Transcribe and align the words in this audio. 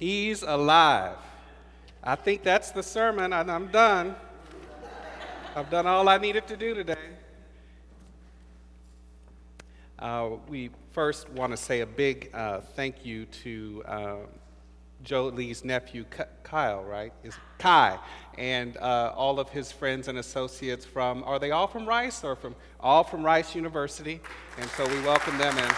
He's 0.00 0.42
alive. 0.42 1.18
I 2.02 2.14
think 2.14 2.42
that's 2.42 2.70
the 2.70 2.82
sermon, 2.82 3.34
and 3.34 3.50
I'm 3.50 3.66
done. 3.66 4.16
I've 5.54 5.68
done 5.68 5.86
all 5.86 6.08
I 6.08 6.16
needed 6.16 6.46
to 6.46 6.56
do 6.56 6.72
today. 6.72 6.94
Uh, 9.98 10.30
we 10.48 10.70
first 10.92 11.28
want 11.28 11.52
to 11.52 11.56
say 11.58 11.80
a 11.82 11.86
big 11.86 12.30
uh, 12.32 12.62
thank 12.74 13.04
you 13.04 13.26
to 13.26 13.82
uh, 13.86 14.14
Joe 15.04 15.26
Lee's 15.26 15.66
nephew, 15.66 16.06
Kyle, 16.44 16.82
right? 16.82 17.12
Is 17.22 17.34
Kai, 17.58 17.98
and 18.38 18.78
uh, 18.78 19.12
all 19.14 19.38
of 19.38 19.50
his 19.50 19.70
friends 19.70 20.08
and 20.08 20.16
associates 20.16 20.86
from, 20.86 21.22
are 21.24 21.38
they 21.38 21.50
all 21.50 21.66
from 21.66 21.84
Rice 21.86 22.24
or 22.24 22.36
from, 22.36 22.54
all 22.80 23.04
from 23.04 23.22
Rice 23.22 23.54
University? 23.54 24.22
And 24.58 24.70
so 24.70 24.88
we 24.88 24.98
welcome 25.02 25.36
them 25.36 25.58
and 25.58 25.72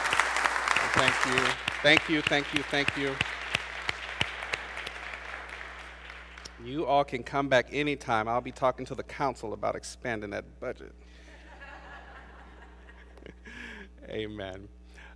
thank 0.94 1.26
you, 1.26 1.52
thank 1.82 2.08
you, 2.08 2.22
thank 2.22 2.54
you, 2.54 2.62
thank 2.62 2.96
you. 2.96 3.16
You 6.64 6.86
all 6.86 7.02
can 7.02 7.24
come 7.24 7.48
back 7.48 7.68
anytime. 7.72 8.28
I'll 8.28 8.40
be 8.40 8.52
talking 8.52 8.86
to 8.86 8.94
the 8.94 9.02
council 9.02 9.52
about 9.52 9.74
expanding 9.74 10.30
that 10.30 10.60
budget. 10.60 10.94
Amen. 14.08 14.68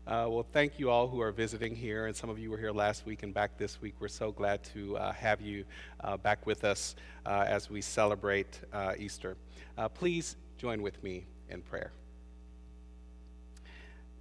Uh, 0.09 0.27
well, 0.29 0.47
thank 0.53 0.79
you 0.81 0.91
all 0.91 1.07
who 1.07 1.21
are 1.21 1.31
visiting 1.31 1.75
here, 1.75 2.07
and 2.07 2.17
some 2.17 2.31
of 2.31 2.39
you 2.39 2.51
were 2.51 2.59
here 2.59 2.73
last 2.73 3.07
week 3.07 3.23
and 3.23 3.33
back 3.33 3.57
this 3.59 3.81
week. 3.81 3.95
We're 4.01 4.09
so 4.09 4.33
glad 4.33 4.65
to 4.75 4.97
uh, 4.97 5.13
have 5.13 5.41
you 5.41 5.65
uh, 6.01 6.17
back 6.17 6.47
with 6.47 6.65
us 6.65 6.97
uh, 7.25 7.45
as 7.47 7.71
we 7.71 7.81
celebrate 7.81 8.61
uh, 8.73 8.95
Easter. 8.99 9.37
Uh, 9.79 9.89
please 9.89 10.37
join 10.59 10.83
with 10.83 11.01
me 11.05 11.27
in 11.49 11.63
prayer. 11.63 11.93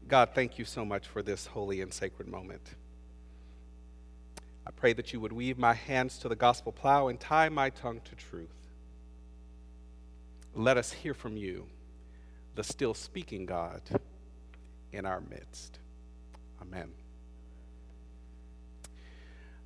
God, 0.08 0.30
thank 0.36 0.60
you 0.60 0.66
so 0.66 0.86
much 0.86 1.08
for 1.08 1.24
this 1.24 1.48
holy 1.48 1.82
and 1.82 1.92
sacred 1.92 2.28
moment. 2.28 2.62
I 4.68 4.72
pray 4.72 4.94
that 4.94 5.14
you 5.14 5.20
would 5.20 5.32
weave 5.32 5.58
my 5.58 5.74
hands 5.74 6.18
to 6.20 6.30
the 6.30 6.36
gospel 6.36 6.72
plow 6.72 7.08
and 7.08 7.20
tie 7.20 7.50
my 7.50 7.70
tongue 7.70 8.02
to 8.06 8.16
truth. 8.16 8.50
Let 10.56 10.78
us 10.78 10.92
hear 10.92 11.14
from 11.14 11.38
you, 11.38 11.68
the 12.56 12.64
still 12.64 12.94
speaking 12.94 13.46
God, 13.46 13.82
in 14.92 15.06
our 15.06 15.22
midst. 15.22 15.80
Amen. 16.62 16.92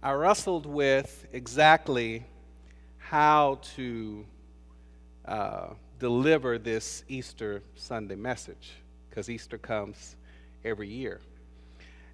I 0.02 0.12
wrestled 0.12 0.66
with 0.66 1.28
exactly 1.32 2.26
how 2.98 3.60
to 3.76 4.26
uh, 5.26 5.68
deliver 6.00 6.58
this 6.58 7.04
Easter 7.08 7.62
Sunday 7.76 8.16
message, 8.16 8.72
because 9.10 9.30
Easter 9.30 9.58
comes 9.58 10.16
every 10.66 10.90
year 10.90 11.22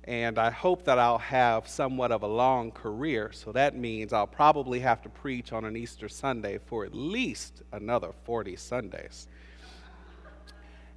and 0.05 0.37
I 0.37 0.51
hope 0.51 0.85
that 0.85 0.99
I'll 0.99 1.17
have 1.17 1.67
somewhat 1.67 2.11
of 2.11 2.21
a 2.21 2.27
long 2.27 2.71
career. 2.71 3.31
So 3.33 3.51
that 3.53 3.75
means 3.75 4.13
I'll 4.13 4.27
probably 4.27 4.79
have 4.81 5.01
to 5.01 5.09
preach 5.09 5.51
on 5.51 5.65
an 5.65 5.75
Easter 5.75 6.07
Sunday 6.07 6.59
for 6.63 6.85
at 6.85 6.93
least 6.93 7.63
another 7.71 8.11
40 8.23 8.55
Sundays. 8.55 9.27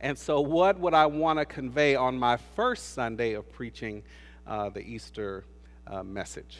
And 0.00 0.16
so, 0.16 0.40
what 0.40 0.78
would 0.78 0.94
I 0.94 1.06
want 1.06 1.40
to 1.40 1.44
convey 1.44 1.96
on 1.96 2.16
my 2.16 2.36
first 2.36 2.94
Sunday 2.94 3.32
of 3.32 3.50
preaching 3.50 4.04
uh, 4.46 4.68
the 4.68 4.80
Easter 4.80 5.44
uh, 5.88 6.04
message? 6.04 6.58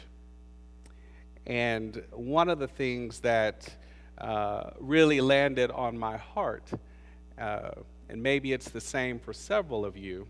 And 1.47 2.03
one 2.11 2.49
of 2.49 2.59
the 2.59 2.67
things 2.67 3.19
that 3.21 3.69
uh, 4.17 4.71
really 4.79 5.21
landed 5.21 5.71
on 5.71 5.97
my 5.97 6.17
heart, 6.17 6.69
uh, 7.39 7.71
and 8.09 8.21
maybe 8.21 8.51
it's 8.51 8.69
the 8.69 8.81
same 8.81 9.19
for 9.19 9.31
several 9.31 9.85
of 9.85 9.95
you, 9.95 10.27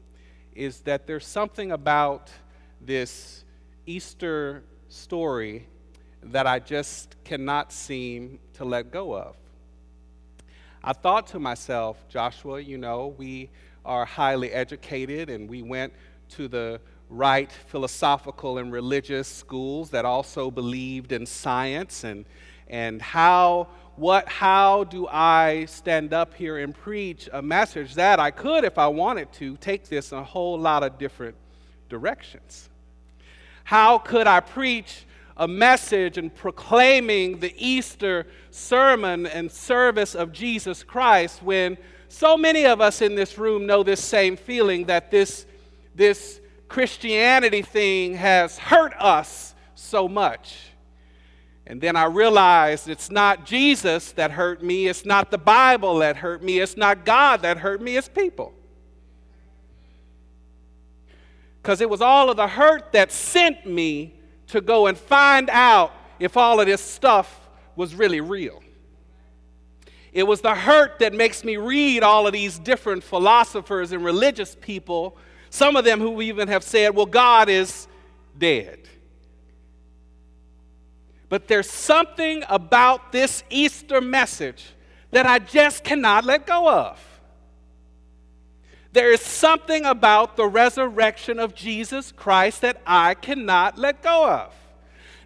is 0.55 0.81
that 0.81 1.08
there's 1.08 1.25
something 1.25 1.72
about 1.72 2.30
this 2.81 3.44
Easter 3.86 4.64
story 4.88 5.67
that 6.23 6.47
I 6.47 6.59
just 6.59 7.16
cannot 7.23 7.72
seem 7.72 8.39
to 8.53 8.66
let 8.66 8.92
go 8.92 9.16
of. 9.16 9.36
I 10.83 10.94
thought 10.94 11.27
to 11.27 11.39
myself, 11.39 12.08
Joshua, 12.09 12.59
you 12.59 12.77
know, 12.77 13.15
we 13.17 13.49
are 13.86 14.05
highly 14.05 14.52
educated 14.52 15.30
and 15.30 15.49
we 15.49 15.61
went 15.61 15.93
to 16.30 16.48
the 16.48 16.80
right 17.09 17.52
philosophical 17.52 18.59
and 18.59 18.71
religious 18.71 19.27
schools 19.27 19.89
that 19.89 20.05
also 20.05 20.52
believed 20.52 21.11
in 21.11 21.26
science 21.26 22.04
and, 22.04 22.26
and 22.69 23.02
how 23.02 23.67
what 23.95 24.30
how 24.30 24.85
do 24.85 25.07
I 25.07 25.65
stand 25.65 26.13
up 26.13 26.33
here 26.33 26.57
and 26.57 26.73
preach 26.73 27.27
a 27.33 27.41
message 27.41 27.95
that 27.95 28.19
I 28.19 28.31
could 28.31 28.63
if 28.63 28.77
I 28.77 28.87
wanted 28.87 29.31
to 29.33 29.57
take 29.57 29.89
this 29.89 30.11
in 30.11 30.17
a 30.17 30.23
whole 30.23 30.57
lot 30.57 30.83
of 30.83 30.97
different 30.97 31.35
directions. 31.89 32.69
How 33.65 33.97
could 33.97 34.25
I 34.25 34.39
preach 34.39 35.05
a 35.35 35.47
message 35.47 36.17
and 36.17 36.33
proclaiming 36.33 37.39
the 37.39 37.53
Easter 37.58 38.27
sermon 38.52 39.25
and 39.25 39.52
service 39.52 40.15
of 40.15 40.31
Jesus 40.31 40.83
Christ 40.83 41.41
when 41.41 41.77
so 42.08 42.35
many 42.35 42.65
of 42.65 42.81
us 42.81 43.02
in 43.02 43.15
this 43.15 43.37
room 43.37 43.65
know 43.65 43.83
this 43.83 44.03
same 44.03 44.35
feeling 44.35 44.85
that 44.85 45.11
this, 45.11 45.45
this 45.95 46.41
Christianity 46.67 47.61
thing 47.61 48.15
has 48.15 48.58
hurt 48.58 48.93
us 48.99 49.55
so 49.75 50.08
much? 50.08 50.68
And 51.69 51.80
then 51.80 51.95
I 51.95 52.05
realized 52.05 52.89
it's 52.89 53.11
not 53.11 53.45
Jesus 53.45 54.11
that 54.13 54.31
hurt 54.31 54.63
me, 54.63 54.87
it's 54.87 55.05
not 55.05 55.30
the 55.30 55.37
Bible 55.37 55.99
that 55.99 56.17
hurt 56.17 56.41
me, 56.41 56.57
it's 56.57 56.75
not 56.75 57.05
God 57.05 57.43
that 57.43 57.59
hurt 57.59 57.80
me, 57.80 57.95
it's 57.95 58.09
people. 58.09 58.53
Because 61.61 61.79
it 61.79 61.87
was 61.87 62.02
all 62.02 62.31
of 62.31 62.37
the 62.37 62.47
hurt 62.47 62.91
that 62.93 63.11
sent 63.11 63.67
me 63.67 64.15
to 64.47 64.61
go 64.61 64.87
and 64.87 64.97
find 64.97 65.47
out 65.52 65.93
if 66.17 66.35
all 66.35 66.59
of 66.59 66.65
this 66.65 66.81
stuff 66.81 67.47
was 67.75 67.93
really 67.93 68.19
real. 68.19 68.63
It 70.11 70.23
was 70.23 70.41
the 70.41 70.55
hurt 70.55 70.97
that 70.99 71.13
makes 71.13 71.43
me 71.43 71.58
read 71.58 72.02
all 72.02 72.25
of 72.25 72.33
these 72.33 72.58
different 72.58 73.03
philosophers 73.03 73.91
and 73.91 74.03
religious 74.03 74.58
people, 74.59 75.15
some 75.52 75.75
of 75.75 75.85
them 75.85 75.99
who 75.99 76.19
even 76.23 76.47
have 76.47 76.63
said, 76.63 76.95
well, 76.95 77.05
God 77.05 77.47
is 77.47 77.87
dead. 78.35 78.79
But 81.29 81.47
there's 81.47 81.69
something 81.69 82.43
about 82.49 83.11
this 83.11 83.43
Easter 83.49 84.01
message 84.01 84.73
that 85.11 85.25
I 85.25 85.39
just 85.39 85.83
cannot 85.83 86.25
let 86.25 86.45
go 86.45 86.69
of. 86.69 86.99
There 88.91 89.13
is 89.13 89.21
something 89.21 89.85
about 89.85 90.35
the 90.35 90.47
resurrection 90.47 91.39
of 91.39 91.53
Jesus 91.53 92.11
Christ 92.11 92.61
that 92.61 92.81
I 92.85 93.13
cannot 93.13 93.77
let 93.77 94.01
go 94.01 94.27
of. 94.27 94.53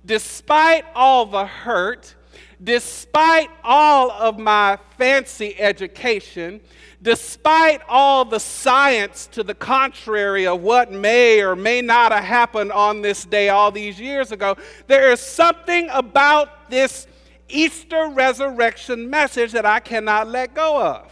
Despite 0.05 0.83
all 0.93 1.25
the 1.25 1.45
hurt, 1.45 2.15
despite 2.63 3.49
all 3.63 4.11
of 4.11 4.39
my 4.39 4.77
fancy 4.97 5.59
education, 5.59 6.61
despite 7.01 7.81
all 7.89 8.23
the 8.23 8.39
science 8.39 9.27
to 9.27 9.43
the 9.43 9.53
contrary 9.53 10.47
of 10.47 10.61
what 10.61 10.91
may 10.91 11.41
or 11.41 11.55
may 11.55 11.81
not 11.81 12.11
have 12.11 12.23
happened 12.23 12.71
on 12.71 13.01
this 13.01 13.25
day 13.25 13.49
all 13.49 13.71
these 13.71 13.99
years 13.99 14.31
ago, 14.31 14.55
there 14.87 15.11
is 15.11 15.19
something 15.19 15.89
about 15.91 16.69
this 16.69 17.07
Easter 17.49 18.09
resurrection 18.13 19.09
message 19.09 19.51
that 19.51 19.65
I 19.65 19.79
cannot 19.79 20.27
let 20.27 20.53
go 20.53 20.81
of. 20.81 21.11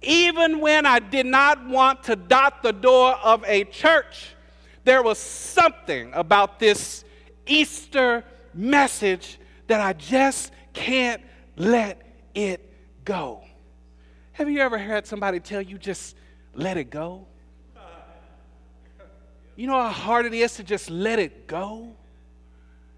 Even 0.00 0.60
when 0.60 0.86
I 0.86 1.00
did 1.00 1.26
not 1.26 1.66
want 1.66 2.04
to 2.04 2.14
dot 2.14 2.62
the 2.62 2.72
door 2.72 3.14
of 3.16 3.44
a 3.44 3.64
church, 3.64 4.36
there 4.84 5.02
was 5.02 5.18
something 5.18 6.12
about 6.14 6.58
this 6.60 7.04
Easter 7.46 8.24
message 8.54 9.37
that 9.68 9.80
I 9.80 9.92
just 9.92 10.52
can't 10.72 11.22
let 11.56 12.02
it 12.34 12.72
go. 13.04 13.42
Have 14.32 14.50
you 14.50 14.60
ever 14.60 14.78
heard 14.78 15.06
somebody 15.06 15.40
tell 15.40 15.62
you 15.62 15.78
just 15.78 16.16
let 16.54 16.76
it 16.76 16.90
go? 16.90 17.26
You 19.56 19.66
know 19.66 19.80
how 19.80 19.88
hard 19.88 20.26
it 20.26 20.34
is 20.34 20.54
to 20.54 20.62
just 20.62 20.88
let 20.88 21.18
it 21.18 21.48
go? 21.48 21.96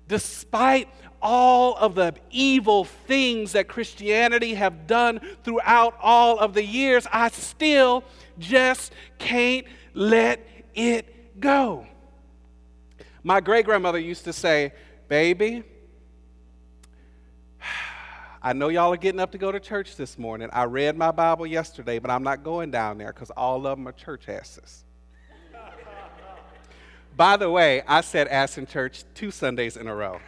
Despite 0.09 0.89
all 1.23 1.75
of 1.77 1.95
the 1.95 2.15
evil 2.31 2.85
things 2.85 3.53
that 3.53 3.69
Christianity 3.69 4.55
have 4.55 4.87
done 4.87 5.21
throughout 5.43 5.97
all 6.03 6.39
of 6.39 6.53
the 6.53 6.65
years, 6.65 7.07
I 7.11 7.29
still 7.29 8.05
just 8.39 8.93
can't 9.19 9.67
let 9.95 10.47
it 10.75 11.41
go. 11.41 11.87
My 13.23 13.41
great 13.41 13.65
grandmother 13.65 13.99
used 13.99 14.25
to 14.25 14.33
say, 14.33 14.73
Baby, 15.09 15.65
I 18.43 18.55
know 18.55 18.69
y'all 18.69 18.91
are 18.91 18.97
getting 18.97 19.21
up 19.21 19.33
to 19.33 19.39
go 19.39 19.53
to 19.53 19.61
church 19.61 19.97
this 19.97 20.17
morning. 20.17 20.49
I 20.51 20.65
read 20.65 20.97
my 20.97 21.11
Bible 21.11 21.47
yesterday, 21.47 21.99
but 21.99 22.11
I'm 22.11 22.23
not 22.23 22.43
going 22.43 22.71
down 22.71 22.97
there 22.97 23.13
because 23.13 23.31
all 23.31 23.67
of 23.67 23.77
them 23.77 23.87
are 23.87 23.93
church 23.93 24.31
asses. 24.31 24.85
By 27.17 27.37
the 27.37 27.51
way, 27.51 27.83
I 27.87 28.01
said 28.01 28.29
ass 28.29 28.57
in 28.57 28.67
church 28.67 29.05
two 29.15 29.31
Sundays 29.31 29.77
in 29.77 29.89
a 29.89 29.95
row. 29.95 30.21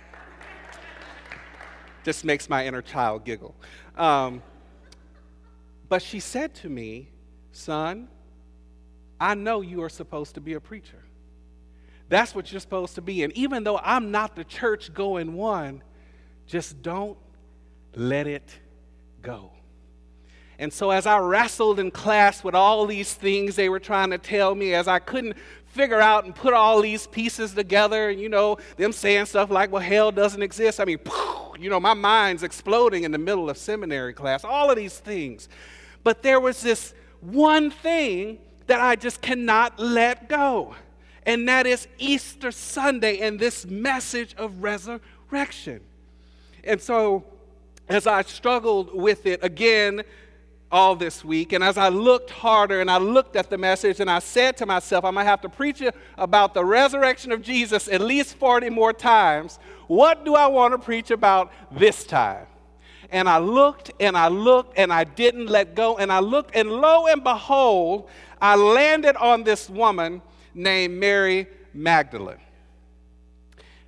Just 2.04 2.22
makes 2.22 2.50
my 2.50 2.66
inner 2.66 2.82
child 2.82 3.24
giggle. 3.24 3.54
Um, 3.96 4.42
but 5.88 6.02
she 6.02 6.20
said 6.20 6.54
to 6.56 6.68
me, 6.68 7.08
Son, 7.52 8.08
I 9.18 9.34
know 9.34 9.62
you 9.62 9.82
are 9.82 9.88
supposed 9.88 10.34
to 10.34 10.40
be 10.42 10.52
a 10.52 10.60
preacher. 10.60 11.02
That's 12.10 12.34
what 12.34 12.52
you're 12.52 12.60
supposed 12.60 12.96
to 12.96 13.00
be. 13.00 13.22
And 13.22 13.32
even 13.32 13.64
though 13.64 13.78
I'm 13.78 14.10
not 14.10 14.36
the 14.36 14.44
church 14.44 14.92
going 14.92 15.32
one, 15.32 15.82
just 16.46 16.82
don't 16.82 17.16
let 17.94 18.26
it 18.26 18.58
go. 19.22 19.52
And 20.58 20.72
so, 20.72 20.90
as 20.90 21.06
I 21.06 21.18
wrestled 21.18 21.80
in 21.80 21.90
class 21.90 22.44
with 22.44 22.54
all 22.54 22.86
these 22.86 23.14
things 23.14 23.56
they 23.56 23.68
were 23.68 23.80
trying 23.80 24.10
to 24.10 24.18
tell 24.18 24.54
me, 24.54 24.74
as 24.74 24.86
I 24.86 24.98
couldn't 24.98 25.36
figure 25.66 26.00
out 26.00 26.24
and 26.24 26.34
put 26.34 26.52
all 26.52 26.80
these 26.82 27.06
pieces 27.06 27.54
together, 27.54 28.10
and 28.10 28.20
you 28.20 28.28
know, 28.28 28.58
them 28.76 28.92
saying 28.92 29.26
stuff 29.26 29.50
like, 29.50 29.72
well, 29.72 29.82
hell 29.82 30.12
doesn't 30.12 30.42
exist. 30.42 30.78
I 30.78 30.84
mean, 30.84 31.00
you 31.58 31.70
know, 31.70 31.80
my 31.80 31.94
mind's 31.94 32.42
exploding 32.42 33.04
in 33.04 33.10
the 33.10 33.18
middle 33.18 33.48
of 33.48 33.56
seminary 33.56 34.12
class, 34.12 34.44
all 34.44 34.70
of 34.70 34.76
these 34.76 34.98
things. 34.98 35.48
But 36.04 36.22
there 36.22 36.40
was 36.40 36.60
this 36.60 36.94
one 37.20 37.70
thing 37.70 38.38
that 38.66 38.80
I 38.80 38.96
just 38.96 39.20
cannot 39.22 39.78
let 39.78 40.28
go, 40.28 40.74
and 41.24 41.48
that 41.48 41.66
is 41.66 41.88
Easter 41.98 42.50
Sunday 42.50 43.18
and 43.18 43.38
this 43.38 43.66
message 43.66 44.34
of 44.36 44.62
resurrection. 44.62 45.80
And 46.64 46.80
so, 46.80 47.24
as 47.88 48.06
I 48.06 48.22
struggled 48.22 48.94
with 48.94 49.26
it 49.26 49.42
again, 49.42 50.02
all 50.72 50.96
this 50.96 51.22
week. 51.22 51.52
And 51.52 51.62
as 51.62 51.76
I 51.76 51.90
looked 51.90 52.30
harder 52.30 52.80
and 52.80 52.90
I 52.90 52.96
looked 52.96 53.36
at 53.36 53.50
the 53.50 53.58
message, 53.58 54.00
and 54.00 54.10
I 54.10 54.20
said 54.20 54.56
to 54.56 54.66
myself, 54.66 55.04
I'm 55.04 55.14
to 55.14 55.22
have 55.22 55.42
to 55.42 55.48
preach 55.48 55.82
about 56.16 56.54
the 56.54 56.64
resurrection 56.64 57.30
of 57.30 57.42
Jesus 57.42 57.88
at 57.88 58.00
least 58.00 58.36
40 58.36 58.70
more 58.70 58.94
times. 58.94 59.58
What 59.86 60.24
do 60.24 60.34
I 60.34 60.46
want 60.46 60.72
to 60.72 60.78
preach 60.78 61.10
about 61.10 61.52
this 61.70 62.04
time? 62.04 62.46
And 63.10 63.28
I 63.28 63.36
looked 63.36 63.92
and 64.00 64.16
I 64.16 64.28
looked 64.28 64.78
and 64.78 64.90
I 64.90 65.04
didn't 65.04 65.48
let 65.48 65.74
go. 65.74 65.98
And 65.98 66.10
I 66.10 66.20
looked, 66.20 66.56
and 66.56 66.70
lo 66.70 67.06
and 67.06 67.22
behold, 67.22 68.08
I 68.40 68.56
landed 68.56 69.16
on 69.16 69.44
this 69.44 69.68
woman 69.68 70.22
named 70.54 70.98
Mary 70.98 71.46
Magdalene. 71.74 72.40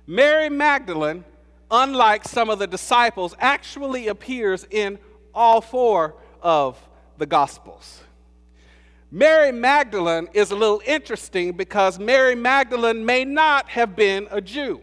Mary 0.05 0.49
Magdalene, 0.49 1.23
unlike 1.69 2.27
some 2.27 2.49
of 2.49 2.59
the 2.59 2.67
disciples, 2.67 3.35
actually 3.39 4.07
appears 4.07 4.65
in 4.69 4.99
all 5.33 5.61
four 5.61 6.15
of 6.41 6.77
the 7.17 7.25
Gospels. 7.25 8.01
Mary 9.11 9.51
Magdalene 9.51 10.27
is 10.33 10.51
a 10.51 10.55
little 10.55 10.81
interesting 10.85 11.53
because 11.53 11.99
Mary 11.99 12.35
Magdalene 12.35 13.05
may 13.05 13.23
not 13.23 13.69
have 13.69 13.95
been 13.95 14.27
a 14.31 14.41
Jew. 14.41 14.81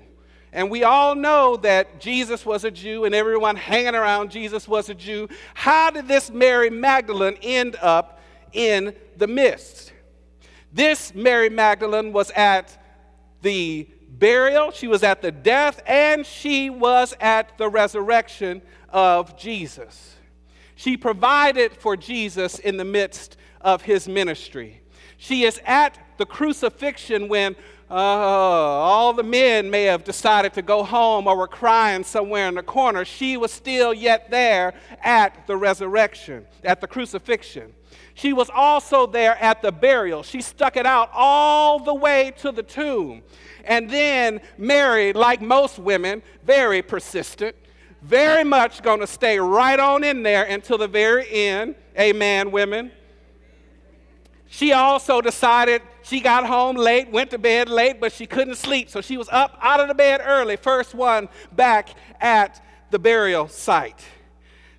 And 0.53 0.71
we 0.71 0.85
all 0.85 1.15
know 1.15 1.57
that 1.59 2.01
Jesus 2.01 2.45
was 2.45 2.65
a 2.65 2.71
Jew 2.71 3.05
and 3.05 3.15
everyone 3.15 3.57
hanging 3.57 3.95
around 3.95 4.31
Jesus 4.31 4.69
was 4.69 4.91
a 4.91 4.95
Jew. 4.95 5.29
How 5.55 5.91
did 5.91 6.09
this 6.09 6.31
Mary 6.31 6.69
Magdalene 6.69 7.39
end 7.43 7.77
up 7.81 8.21
in 8.53 8.95
the 9.17 9.27
midst? 9.27 9.93
This 10.73 11.15
Mary 11.15 11.49
Magdalene 11.49 12.13
was 12.13 12.31
at 12.33 12.77
the 13.41 13.89
burial, 14.19 14.71
she 14.71 14.87
was 14.87 15.03
at 15.03 15.23
the 15.23 15.33
death, 15.33 15.81
and 15.87 16.25
she 16.25 16.71
was 16.71 17.15
at 17.21 17.57
the 17.59 17.69
resurrection 17.69 18.63
of 18.91 19.37
Jesus. 19.37 20.17
She 20.75 20.97
provided 20.97 21.73
for 21.73 21.97
Jesus 21.97 22.59
in 22.59 22.77
the 22.77 22.85
midst 22.85 23.37
of 23.61 23.83
his 23.83 24.09
ministry. 24.09 24.83
She 25.17 25.45
is 25.45 25.61
at 25.65 25.99
the 26.19 26.27
crucifixion 26.27 27.29
when 27.29 27.55
uh, 27.89 27.95
all 27.95 29.13
the 29.13 29.23
men 29.23 29.71
may 29.71 29.85
have 29.85 30.03
decided 30.03 30.55
to 30.55 30.63
go 30.63 30.83
home 30.83 31.27
or 31.27 31.37
were 31.37 31.47
crying 31.47 32.03
somewhere 32.05 32.49
in 32.49 32.55
the 32.55 32.63
corner. 32.63 33.05
She 33.05 33.37
was 33.37 33.53
still 33.53 33.93
yet 33.93 34.31
there 34.31 34.75
at 35.03 35.47
the 35.47 35.57
resurrection, 35.57 36.47
at 36.65 36.81
the 36.81 36.87
crucifixion. 36.87 37.75
She 38.15 38.33
was 38.33 38.51
also 38.55 39.07
there 39.07 39.37
at 39.43 39.63
the 39.63 39.73
burial. 39.73 40.23
She 40.23 40.43
stuck 40.43 40.77
it 40.77 40.87
out 40.87 41.11
all 41.15 41.79
the 41.79 41.95
way 41.95 42.33
to 42.39 42.53
the 42.53 42.63
tomb. 42.63 43.23
And 43.65 43.89
then 43.89 44.41
Mary, 44.59 45.13
like 45.13 45.41
most 45.41 45.79
women, 45.79 46.23
very 46.45 46.83
persistent, 46.83 47.57
very 48.03 48.45
much 48.45 48.83
going 48.83 49.01
to 49.01 49.07
stay 49.07 49.39
right 49.39 49.79
on 49.79 50.05
in 50.05 50.23
there 50.23 50.45
until 50.45 50.79
the 50.79 50.89
very 50.89 51.31
end. 51.31 51.77
Amen, 51.99 52.51
women. 52.51 52.91
She 54.49 54.73
also 54.73 55.23
decided 55.23 55.81
she 56.03 56.21
got 56.21 56.45
home 56.45 56.77
late, 56.77 57.11
went 57.11 57.31
to 57.31 57.39
bed 57.39 57.71
late, 57.71 58.01
but 58.01 58.13
she 58.13 58.27
couldn't 58.27 58.57
sleep. 58.57 58.91
So 58.91 59.01
she 59.01 59.17
was 59.17 59.29
up 59.31 59.57
out 59.63 59.81
of 59.81 59.89
the 59.89 59.95
bed 59.95 60.21
early, 60.23 60.57
first 60.57 60.95
one 60.95 61.31
back 61.53 61.89
at 62.21 62.63
the 62.91 62.99
burial 62.99 63.49
site. 63.49 64.05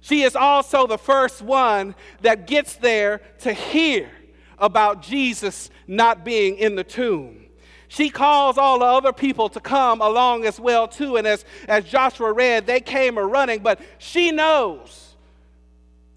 She 0.03 0.23
is 0.23 0.35
also 0.35 0.85
the 0.85 0.97
first 0.97 1.41
one 1.41 1.95
that 2.19 2.45
gets 2.45 2.75
there 2.75 3.21
to 3.39 3.53
hear 3.53 4.11
about 4.59 5.01
Jesus 5.01 5.69
not 5.87 6.25
being 6.25 6.57
in 6.57 6.75
the 6.75 6.83
tomb. 6.83 7.45
She 7.87 8.09
calls 8.09 8.57
all 8.57 8.79
the 8.79 8.85
other 8.85 9.13
people 9.13 9.47
to 9.47 9.61
come 9.61 10.01
along 10.01 10.43
as 10.43 10.59
well 10.59 10.89
too. 10.89 11.15
And 11.15 11.25
as, 11.25 11.45
as 11.69 11.85
Joshua 11.85 12.33
read, 12.33 12.67
they 12.67 12.81
came 12.81 13.17
a 13.17 13.25
running, 13.25 13.59
but 13.63 13.79
she 13.97 14.31
knows 14.31 15.15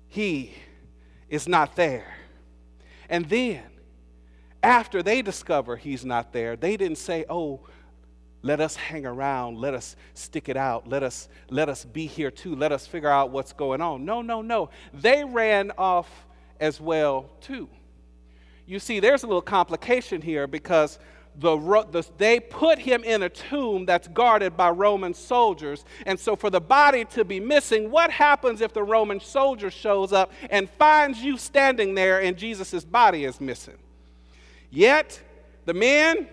he 0.08 0.52
is 1.30 1.46
not 1.46 1.76
there. 1.76 2.12
And 3.08 3.28
then, 3.28 3.62
after 4.64 5.00
they 5.00 5.22
discover 5.22 5.76
he's 5.76 6.04
not 6.04 6.32
there, 6.32 6.56
they 6.56 6.76
didn't 6.76 6.98
say, 6.98 7.24
oh, 7.30 7.60
let 8.42 8.60
us 8.60 8.76
hang 8.76 9.06
around. 9.06 9.58
Let 9.58 9.74
us 9.74 9.96
stick 10.14 10.48
it 10.48 10.56
out. 10.56 10.88
Let 10.88 11.02
us 11.02 11.28
let 11.50 11.68
us 11.68 11.84
be 11.84 12.06
here 12.06 12.30
too. 12.30 12.54
Let 12.54 12.72
us 12.72 12.86
figure 12.86 13.08
out 13.08 13.30
what's 13.30 13.52
going 13.52 13.80
on. 13.80 14.04
No 14.04 14.22
no 14.22 14.42
no. 14.42 14.70
They 14.94 15.24
ran 15.24 15.72
off 15.76 16.08
as 16.60 16.80
well 16.80 17.28
too. 17.40 17.68
You 18.66 18.78
see 18.78 19.00
there's 19.00 19.22
a 19.22 19.26
little 19.26 19.42
complication 19.42 20.22
here 20.22 20.46
because 20.46 20.98
the, 21.38 21.56
the, 21.90 22.06
they 22.16 22.40
put 22.40 22.78
him 22.78 23.04
in 23.04 23.22
a 23.22 23.28
tomb 23.28 23.84
that's 23.84 24.08
guarded 24.08 24.56
by 24.56 24.70
Roman 24.70 25.12
soldiers. 25.12 25.84
And 26.06 26.18
so, 26.18 26.34
for 26.34 26.48
the 26.48 26.60
body 26.60 27.04
to 27.06 27.24
be 27.24 27.40
missing, 27.40 27.90
what 27.90 28.10
happens 28.10 28.60
if 28.60 28.72
the 28.72 28.82
Roman 28.82 29.20
soldier 29.20 29.70
shows 29.70 30.12
up 30.12 30.32
and 30.48 30.68
finds 30.70 31.18
you 31.18 31.36
standing 31.36 31.94
there 31.94 32.22
and 32.22 32.36
Jesus' 32.36 32.84
body 32.84 33.24
is 33.24 33.40
missing? 33.40 33.76
Yet, 34.70 35.20
the 35.66 35.74
men 35.74 36.28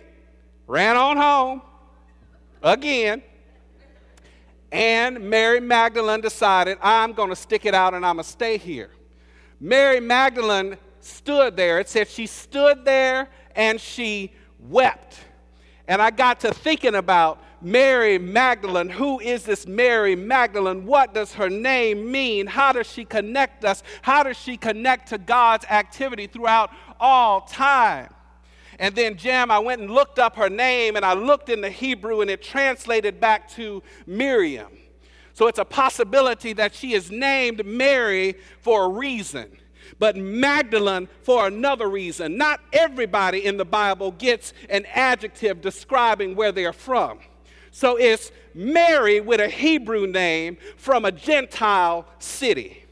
ran 0.68 0.96
on 0.96 1.18
home 1.18 1.62
again, 2.63 3.21
and 4.71 5.30
Mary 5.30 5.60
Magdalene 5.60 6.21
decided, 6.21 6.80
I'm 6.81 7.13
going 7.13 7.30
to 7.30 7.36
stick 7.36 7.65
it 7.65 7.75
out 7.75 7.94
and 7.94 8.04
I'm 8.04 8.15
going 8.15 8.24
to 8.24 8.30
stay 8.30 8.57
here. 8.57 8.89
Mary 9.60 10.00
Magdalene 10.00 10.77
stood 11.00 11.56
there. 11.56 11.80
It 11.80 11.88
said 11.89 12.07
she 12.07 12.25
stood 12.25 12.83
there 12.83 13.30
and 13.56 13.80
she 13.80 14.33
wept. 14.60 15.19
And 15.88 16.01
I 16.01 16.10
got 16.10 16.39
to 16.39 16.54
thinking 16.54 16.95
about 16.95 17.44
Mary 17.62 18.18
Magdalene. 18.18 18.89
Who 18.89 19.19
is 19.19 19.44
this 19.44 19.68
Mary 19.68 20.15
Magdalene? 20.15 20.86
What 20.86 21.13
does 21.13 21.34
her 21.36 21.50
name 21.50 22.12
mean? 22.12 22.48
How 22.48 22.72
does 22.72 22.88
she 22.91 23.05
connect 23.05 23.63
us? 23.63 23.84
How 24.01 24.24
does 24.24 24.38
she 24.38 24.58
connect 24.58 25.10
to 25.10 25.20
God's 25.20 25.65
activity 25.65 26.25
throughout 26.25 26.72
all 27.00 27.41
time? 27.41 28.10
And 28.80 28.96
then, 28.96 29.18
Jam, 29.18 29.51
I 29.51 29.60
went 29.60 29.82
and 29.82 29.92
looked 29.92 30.20
up 30.20 30.36
her 30.36 30.50
name 30.50 30.96
and 30.96 31.06
I 31.06 31.13
looked 31.13 31.50
in 31.50 31.62
the 31.62 31.70
Hebrew 31.70 32.22
and 32.22 32.30
it 32.30 32.42
translated 32.42 33.20
back 33.20 33.50
to 33.51 33.84
Miriam. 34.06 34.72
So 35.34 35.48
it's 35.48 35.60
a 35.60 35.65
possibility 35.65 36.53
that 36.53 36.75
she 36.75 36.94
is 36.94 37.10
named 37.10 37.65
Mary 37.65 38.36
for 38.62 38.86
a 38.86 38.89
reason 38.89 39.58
but 40.00 40.15
Magdalene 40.15 41.08
for 41.22 41.48
another 41.48 41.88
reason. 41.89 42.38
Not 42.38 42.60
everybody 42.72 43.46
in 43.46 43.58
the 43.58 43.65
Bible 43.65 44.12
gets 44.12 44.53
an 44.70 44.86
adjective 44.94 45.62
describing 45.62 46.36
where 46.36 46.51
they're 46.51 46.74
from. 46.74 47.20
So 47.72 47.98
it's 47.98 48.32
Mary 48.53 49.20
with 49.20 49.39
a 49.39 49.50
Hebrew 49.50 50.08
name 50.08 50.58
from 50.77 51.06
a 51.06 51.12
Gentile 51.12 52.06
city. 52.20 52.84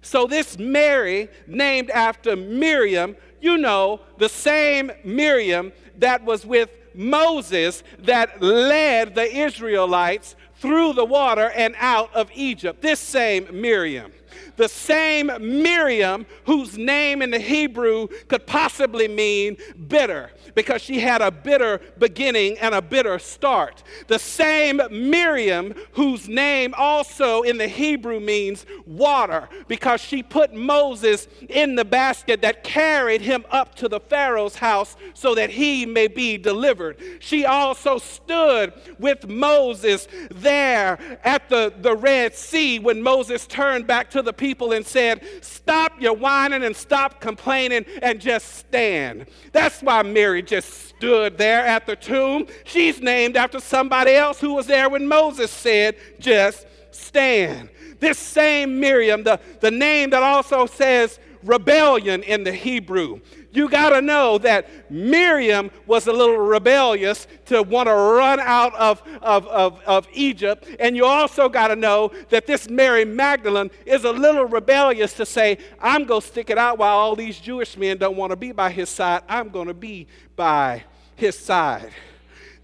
So 0.00 0.26
this 0.26 0.58
Mary, 0.58 1.28
named 1.46 1.90
after 1.90 2.34
Miriam, 2.34 3.16
you 3.40 3.58
know, 3.58 4.00
the 4.18 4.28
same 4.28 4.90
Miriam 5.04 5.72
that 5.98 6.24
was 6.24 6.44
with 6.44 6.70
Moses 6.94 7.82
that 8.00 8.42
led 8.42 9.14
the 9.14 9.36
Israelites 9.36 10.36
through 10.56 10.92
the 10.94 11.04
water 11.04 11.50
and 11.50 11.74
out 11.78 12.14
of 12.14 12.30
Egypt. 12.34 12.82
This 12.82 13.00
same 13.00 13.48
Miriam 13.52 14.12
the 14.56 14.68
same 14.68 15.30
Miriam 15.40 16.26
whose 16.44 16.76
name 16.76 17.22
in 17.22 17.30
the 17.30 17.38
Hebrew 17.38 18.08
could 18.28 18.46
possibly 18.46 19.08
mean 19.08 19.56
bitter 19.88 20.30
because 20.54 20.82
she 20.82 20.98
had 21.00 21.22
a 21.22 21.30
bitter 21.30 21.80
beginning 21.98 22.58
and 22.58 22.74
a 22.74 22.82
bitter 22.82 23.18
start. 23.18 23.82
The 24.08 24.18
same 24.18 24.80
Miriam 24.90 25.74
whose 25.92 26.28
name 26.28 26.74
also 26.76 27.42
in 27.42 27.58
the 27.58 27.68
Hebrew 27.68 28.20
means 28.20 28.66
water 28.86 29.48
because 29.68 30.00
she 30.00 30.22
put 30.22 30.54
Moses 30.54 31.28
in 31.48 31.74
the 31.74 31.84
basket 31.84 32.42
that 32.42 32.64
carried 32.64 33.20
him 33.20 33.44
up 33.50 33.74
to 33.76 33.88
the 33.88 34.00
Pharaoh's 34.00 34.56
house 34.56 34.96
so 35.14 35.34
that 35.34 35.50
he 35.50 35.86
may 35.86 36.08
be 36.08 36.36
delivered. 36.36 36.98
She 37.20 37.44
also 37.44 37.98
stood 37.98 38.72
with 38.98 39.28
Moses 39.28 40.08
there 40.30 40.98
at 41.24 41.48
the, 41.48 41.72
the 41.80 41.94
Red 41.96 42.34
Sea 42.34 42.78
when 42.78 43.02
Moses 43.02 43.46
turned 43.46 43.86
back 43.86 44.10
to 44.10 44.22
the 44.28 44.32
people 44.34 44.72
and 44.72 44.86
said, 44.86 45.24
Stop 45.40 46.00
your 46.00 46.14
whining 46.14 46.62
and 46.62 46.76
stop 46.76 47.20
complaining 47.20 47.86
and 48.02 48.20
just 48.20 48.56
stand. 48.56 49.26
That's 49.52 49.80
why 49.82 50.02
Mary 50.02 50.42
just 50.42 50.88
stood 50.88 51.38
there 51.38 51.64
at 51.64 51.86
the 51.86 51.96
tomb. 51.96 52.46
She's 52.64 53.00
named 53.00 53.36
after 53.36 53.58
somebody 53.58 54.12
else 54.12 54.38
who 54.38 54.52
was 54.54 54.66
there 54.66 54.90
when 54.90 55.08
Moses 55.08 55.50
said, 55.50 55.96
Just 56.20 56.66
stand. 56.90 57.70
This 58.00 58.18
same 58.18 58.78
Miriam, 58.78 59.24
the, 59.24 59.40
the 59.60 59.70
name 59.70 60.10
that 60.10 60.22
also 60.22 60.66
says 60.66 61.18
rebellion 61.42 62.22
in 62.22 62.44
the 62.44 62.52
Hebrew. 62.52 63.20
You 63.50 63.68
got 63.70 63.90
to 63.90 64.02
know 64.02 64.38
that 64.38 64.90
Miriam 64.90 65.70
was 65.86 66.06
a 66.06 66.12
little 66.12 66.36
rebellious 66.36 67.26
to 67.46 67.62
want 67.62 67.88
to 67.88 67.94
run 67.94 68.40
out 68.40 68.74
of, 68.74 69.02
of, 69.22 69.46
of, 69.46 69.80
of 69.86 70.06
Egypt. 70.12 70.68
And 70.78 70.94
you 70.96 71.06
also 71.06 71.48
got 71.48 71.68
to 71.68 71.76
know 71.76 72.12
that 72.28 72.46
this 72.46 72.68
Mary 72.68 73.04
Magdalene 73.06 73.70
is 73.86 74.04
a 74.04 74.12
little 74.12 74.44
rebellious 74.44 75.14
to 75.14 75.24
say, 75.24 75.58
I'm 75.80 76.04
going 76.04 76.20
to 76.20 76.26
stick 76.26 76.50
it 76.50 76.58
out 76.58 76.78
while 76.78 76.96
all 76.96 77.16
these 77.16 77.38
Jewish 77.38 77.76
men 77.76 77.96
don't 77.96 78.16
want 78.16 78.30
to 78.30 78.36
be 78.36 78.52
by 78.52 78.70
his 78.70 78.90
side. 78.90 79.22
I'm 79.28 79.48
going 79.48 79.68
to 79.68 79.74
be 79.74 80.06
by 80.36 80.84
his 81.16 81.38
side. 81.38 81.92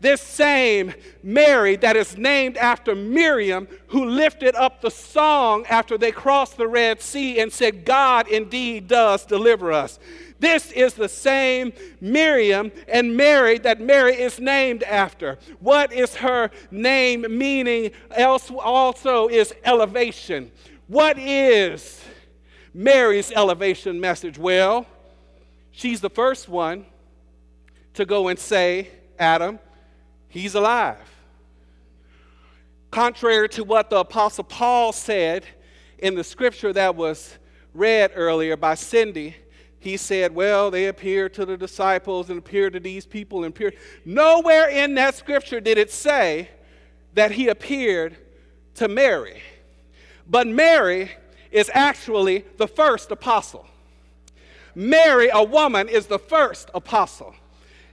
This 0.04 0.20
same 0.20 0.92
Mary 1.22 1.76
that 1.76 1.96
is 1.96 2.18
named 2.18 2.58
after 2.58 2.94
Miriam, 2.94 3.66
who 3.86 4.04
lifted 4.04 4.54
up 4.54 4.82
the 4.82 4.90
song 4.90 5.64
after 5.64 5.96
they 5.96 6.12
crossed 6.12 6.58
the 6.58 6.68
Red 6.68 7.00
Sea 7.00 7.40
and 7.40 7.50
said, 7.50 7.86
God 7.86 8.28
indeed 8.28 8.86
does 8.86 9.24
deliver 9.24 9.72
us. 9.72 9.98
This 10.38 10.70
is 10.72 10.92
the 10.92 11.08
same 11.08 11.72
Miriam 12.02 12.70
and 12.86 13.16
Mary 13.16 13.56
that 13.60 13.80
Mary 13.80 14.14
is 14.14 14.38
named 14.38 14.82
after. 14.82 15.38
What 15.60 15.90
is 15.90 16.16
her 16.16 16.50
name 16.70 17.24
meaning? 17.30 17.92
Else 18.10 18.50
also 18.50 19.28
is 19.28 19.54
elevation. 19.64 20.52
What 20.86 21.18
is 21.18 22.04
Mary's 22.74 23.32
elevation 23.32 23.98
message? 23.98 24.36
Well, 24.36 24.84
she's 25.70 26.02
the 26.02 26.10
first 26.10 26.46
one 26.46 26.84
to 27.94 28.04
go 28.04 28.28
and 28.28 28.38
say, 28.38 28.90
Adam, 29.18 29.60
he's 30.34 30.54
alive. 30.54 30.98
Contrary 32.90 33.48
to 33.48 33.64
what 33.64 33.88
the 33.88 33.98
Apostle 33.98 34.44
Paul 34.44 34.92
said 34.92 35.44
in 35.98 36.14
the 36.14 36.24
scripture 36.24 36.72
that 36.72 36.94
was 36.96 37.38
read 37.72 38.12
earlier 38.14 38.56
by 38.56 38.74
Cindy, 38.74 39.36
he 39.78 39.96
said, 39.96 40.34
Well, 40.34 40.70
they 40.70 40.86
appeared 40.86 41.34
to 41.34 41.44
the 41.44 41.56
disciples 41.56 42.30
and 42.30 42.38
appeared 42.38 42.72
to 42.72 42.80
these 42.80 43.06
people 43.06 43.44
and 43.44 43.54
appeared. 43.54 43.76
Nowhere 44.04 44.68
in 44.68 44.94
that 44.96 45.14
scripture 45.14 45.60
did 45.60 45.78
it 45.78 45.90
say 45.90 46.48
that 47.14 47.32
he 47.32 47.48
appeared 47.48 48.16
to 48.74 48.88
Mary. 48.88 49.40
But 50.28 50.46
Mary 50.46 51.12
is 51.52 51.70
actually 51.74 52.44
the 52.56 52.66
first 52.66 53.10
apostle. 53.10 53.66
Mary, 54.74 55.28
a 55.32 55.42
woman, 55.42 55.88
is 55.88 56.06
the 56.06 56.18
first 56.18 56.70
apostle. 56.74 57.34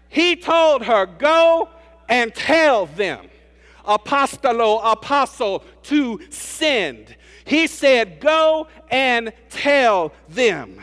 He 0.10 0.36
told 0.36 0.84
her, 0.84 1.06
Go 1.06 1.70
and 2.12 2.36
tell 2.36 2.86
them. 2.86 3.28
Apostolo, 3.86 4.80
apostle, 4.80 5.64
to 5.84 6.20
send. 6.30 7.16
He 7.46 7.66
said, 7.66 8.20
Go 8.20 8.68
and 8.92 9.34
tell 9.50 10.14
them. 10.30 10.80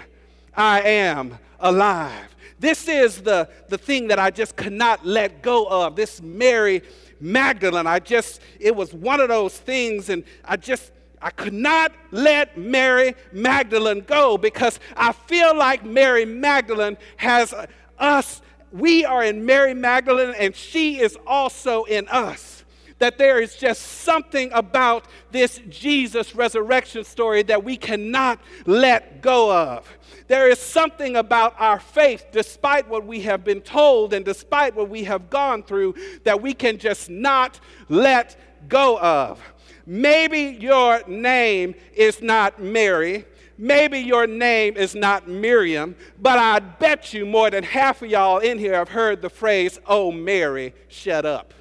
I 0.57 0.81
am 0.81 1.39
alive. 1.61 2.35
This 2.59 2.89
is 2.89 3.23
the, 3.23 3.49
the 3.69 3.79
thing 3.79 4.09
that 4.09 4.19
I 4.19 4.31
just 4.31 4.57
could 4.57 4.73
not 4.73 5.07
let 5.07 5.43
go 5.43 5.67
of. 5.67 5.95
This 5.95 6.21
Mary 6.21 6.83
Magdalene, 7.21 7.87
I 7.87 8.01
just, 8.01 8.41
it 8.59 8.75
was 8.75 8.93
one 8.93 9.21
of 9.21 9.29
those 9.29 9.57
things, 9.57 10.09
and 10.09 10.25
I 10.45 10.57
just, 10.57 10.91
I 11.23 11.31
could 11.31 11.53
not 11.53 11.93
let 12.11 12.59
Mary 12.59 13.15
Magdalene 13.33 14.01
go 14.01 14.39
because 14.39 14.81
I 14.97 15.13
feel 15.13 15.57
like 15.57 15.85
Mary 15.85 16.25
Magdalene 16.25 16.97
has 17.19 17.55
us. 17.99 18.43
We 18.73 19.05
are 19.05 19.25
in 19.25 19.47
Mary 19.47 19.75
Magdalene, 19.75 20.35
and 20.39 20.55
she 20.55 21.01
is 21.01 21.17
also 21.27 21.85
in 21.85 22.07
us 22.09 22.59
that 22.99 23.19
there 23.19 23.41
is 23.41 23.57
just 23.57 23.83
something 23.83 24.51
about 24.53 25.05
this 25.31 25.61
Jesus 25.69 26.35
resurrection 26.35 27.05
story 27.05 27.43
that 27.45 27.63
we 27.63 27.77
cannot 27.77 28.41
let 28.67 29.23
go 29.23 29.55
of. 29.55 29.89
There 30.27 30.49
is 30.51 30.59
something 30.59 31.17
about 31.17 31.55
our 31.59 31.79
faith, 31.79 32.27
despite 32.33 32.89
what 32.89 33.07
we 33.07 33.21
have 33.21 33.45
been 33.45 33.61
told 33.61 34.13
and 34.13 34.25
despite 34.25 34.75
what 34.75 34.89
we 34.89 35.05
have 35.05 35.31
gone 35.31 35.63
through, 35.63 35.95
that 36.25 36.43
we 36.43 36.53
can 36.53 36.79
just 36.79 37.09
not 37.09 37.61
let 37.89 38.37
go 38.69 38.99
of. 38.99 39.41
Maybe 39.87 40.59
your 40.61 41.03
name 41.07 41.75
is 41.95 42.21
not 42.21 42.61
Mary. 42.61 43.25
Maybe 43.61 43.99
your 43.99 44.29
name 44.29 44.77
is 44.77 44.95
not 44.95 45.27
Miriam, 45.27 45.97
but 46.21 46.39
I 46.39 46.61
bet 46.61 47.13
you 47.13 47.27
more 47.27 47.51
than 47.51 47.65
half 47.65 48.03
of 48.03 48.09
y'all 48.09 48.39
in 48.39 48.57
here 48.57 48.75
have 48.75 48.89
heard 48.89 49.21
the 49.21 49.29
phrase, 49.29 49.81
Oh, 49.87 50.13
Mary, 50.13 50.75
shut 50.87 51.27
up. 51.27 51.53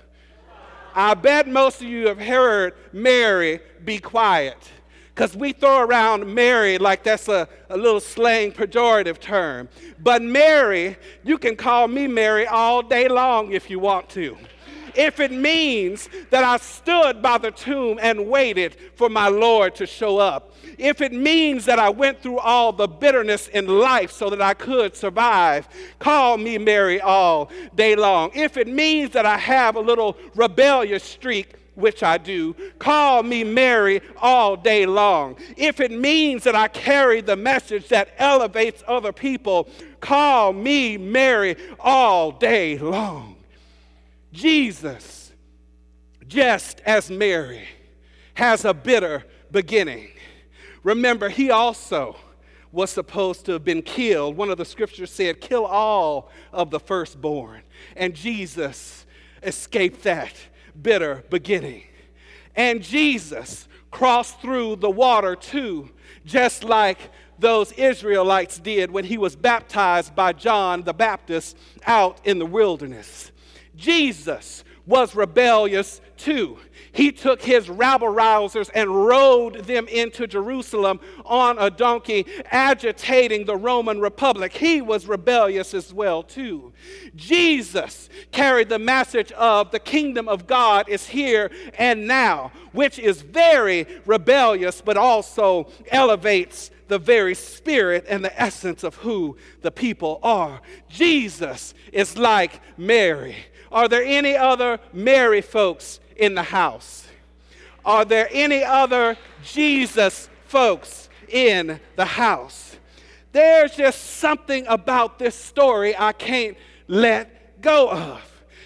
I 0.94 1.16
bet 1.16 1.48
most 1.48 1.82
of 1.82 1.88
you 1.88 2.08
have 2.08 2.20
heard 2.20 2.76
Mary 2.94 3.60
be 3.84 3.98
quiet. 3.98 4.58
Because 5.14 5.36
we 5.36 5.52
throw 5.52 5.80
around 5.80 6.32
Mary 6.32 6.78
like 6.78 7.04
that's 7.04 7.28
a, 7.28 7.50
a 7.72 7.78
little 7.78 8.00
slang 8.00 8.52
pejorative 8.52 9.20
term. 9.20 9.68
But 9.98 10.22
Mary, 10.22 10.98
you 11.24 11.40
can 11.40 11.56
call 11.56 11.88
me 11.88 12.08
Mary 12.08 12.46
all 12.46 12.84
day 12.84 13.08
long 13.08 13.52
if 13.52 13.72
you 13.72 13.80
want 13.80 14.10
to 14.10 14.38
if 14.98 15.20
it 15.20 15.32
means 15.32 16.10
that 16.32 16.44
I 16.44 16.58
stood 16.58 17.22
by 17.22 17.38
the 17.38 17.52
tomb 17.52 18.00
and 18.02 18.28
waited 18.28 18.76
for 18.96 19.10
my 19.10 19.28
Lord 19.28 19.76
to 19.76 19.86
show 19.86 20.18
up, 20.18 20.56
if 20.78 21.02
it 21.02 21.14
means 21.14 21.66
that 21.66 21.80
I 21.80 21.90
went 21.90 22.22
through 22.22 22.40
all 22.40 22.74
the 22.74 22.88
bitterness 22.88 23.48
in 23.48 23.68
life 23.68 24.12
so 24.12 24.30
that 24.32 24.42
I 24.42 24.54
could 24.56 24.96
survive, 24.96 25.70
call 26.00 26.38
me 26.38 26.58
Mary 26.58 27.00
all 27.00 27.52
day 27.76 27.96
long. 27.96 28.32
If 28.34 28.58
it 28.58 28.68
means 28.68 29.12
that 29.12 29.26
I 29.26 29.38
have 29.38 29.76
a 29.76 29.80
little 29.80 30.18
rebellious 30.36 31.04
streak, 31.04 31.54
which 31.76 32.02
I 32.02 32.18
do, 32.18 32.56
call 32.80 33.22
me 33.22 33.44
Mary 33.44 34.02
all 34.20 34.58
day 34.58 34.88
long. 34.88 35.38
If 35.56 35.80
it 35.80 35.92
means 35.92 36.44
that 36.46 36.56
I 36.56 36.68
carry 36.70 37.22
the 37.22 37.36
message 37.36 37.90
that 37.90 38.10
elevates 38.18 38.84
other 38.88 39.14
people, 39.14 39.70
call 40.00 40.54
me 40.54 40.98
Mary 40.98 41.56
all 41.80 42.32
day 42.32 42.80
long. 42.80 43.37
Jesus, 44.32 45.32
just 46.28 46.82
as 46.82 47.10
Mary, 47.10 47.68
has 48.34 48.66
a 48.66 48.74
bitter 48.74 49.24
beginning. 49.52 50.10
Remember, 50.84 51.30
he 51.30 51.52
also 51.52 52.16
was 52.72 52.92
supposed 52.92 53.46
to 53.46 53.54
have 53.54 53.64
been 53.64 53.82
killed. 53.82 54.38
One 54.38 54.50
of 54.50 54.58
the 54.58 54.66
scriptures 54.66 55.12
said, 55.12 55.42
Kill 55.42 55.66
all 55.66 56.30
of 56.52 56.70
the 56.70 56.80
firstborn. 56.80 57.62
And 57.96 58.14
Jesus 58.14 59.06
escaped 59.42 60.04
that 60.04 60.34
bitter 60.82 61.24
beginning. 61.30 61.84
And 62.56 62.82
Jesus 62.82 63.68
crossed 63.92 64.42
through 64.42 64.78
the 64.78 64.90
water 64.90 65.36
too, 65.36 65.90
just 66.26 66.64
like 66.64 66.98
those 67.40 67.72
Israelites 67.74 68.60
did 68.60 68.92
when 68.92 69.06
he 69.06 69.18
was 69.18 69.36
baptized 69.36 70.16
by 70.16 70.34
John 70.34 70.84
the 70.84 70.94
Baptist 70.94 71.58
out 71.86 72.20
in 72.26 72.40
the 72.40 72.46
wilderness. 72.46 73.32
Jesus 73.78 74.64
was 74.86 75.16
rebellious 75.16 76.02
too. 76.16 76.58
He 76.94 77.12
took 77.12 77.44
his 77.44 77.70
rabble 77.70 78.08
rousers 78.08 78.72
and 78.74 79.06
rode 79.06 79.66
them 79.66 79.88
into 79.88 80.26
Jerusalem 80.26 81.00
on 81.26 81.60
a 81.60 81.70
donkey, 81.70 82.26
agitating 82.46 83.46
the 83.46 83.56
Roman 83.56 84.00
Republic. 84.00 84.54
He 84.54 84.82
was 84.82 85.06
rebellious 85.06 85.76
as 85.76 85.94
well, 85.94 86.24
too. 86.24 86.74
Jesus 87.16 88.10
carried 88.32 88.70
the 88.70 88.80
message 88.80 89.32
of 89.34 89.70
the 89.70 89.80
kingdom 89.80 90.28
of 90.28 90.48
God 90.48 90.90
is 90.90 91.06
here 91.06 91.52
and 91.78 92.08
now, 92.08 92.52
which 92.72 92.98
is 92.98 93.22
very 93.22 93.86
rebellious, 94.08 94.82
but 94.82 94.98
also 94.98 95.70
elevates 95.92 96.72
the 96.88 96.98
very 96.98 97.36
spirit 97.36 98.06
and 98.10 98.26
the 98.26 98.42
essence 98.42 98.84
of 98.84 98.96
who 98.96 99.38
the 99.62 99.72
people 99.72 100.20
are. 100.24 100.62
Jesus 100.90 101.76
is 101.92 102.18
like 102.18 102.60
Mary. 102.78 103.36
Are 103.72 103.88
there 103.88 104.04
any 104.04 104.36
other 104.36 104.80
Mary 104.94 105.42
folks 105.42 106.00
in 106.16 106.36
the 106.36 106.44
house? 106.44 107.08
Are 107.86 108.06
there 108.06 108.28
any 108.32 108.64
other 108.64 109.18
Jesus 109.44 110.30
folks 110.46 111.10
in 111.30 111.80
the 111.96 112.06
house? 112.06 112.76
There's 113.32 113.76
just 113.76 114.02
something 114.18 114.66
about 114.68 115.20
this 115.20 115.36
story 115.36 115.96
I 115.98 116.12
can't 116.12 116.58
let 116.88 117.62
go 117.62 117.90
of. 117.90 118.22